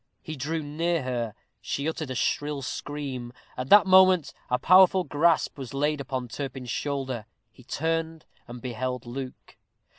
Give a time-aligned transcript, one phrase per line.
[0.23, 3.31] He drew near her; she uttered a shrill scream.
[3.55, 9.05] At that moment a powerful grasp was laid upon Turpin's shoulder; he turned and beheld
[9.05, 9.57] Luke.